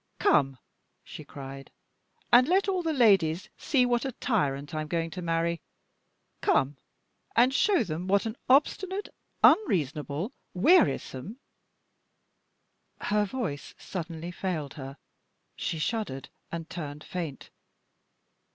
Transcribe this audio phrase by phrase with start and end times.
[0.17, 0.57] "Come,"
[1.03, 1.69] she cried,
[2.33, 5.61] "and let all the ladies see what a tyrant I am going to marry.
[6.41, 6.77] Come,
[7.35, 9.09] and show them what an obstinate,
[9.43, 11.37] unreasonable, wearisome"
[13.11, 14.97] Her voice suddenly failed her;
[15.55, 17.51] she shuddered, and turned faint.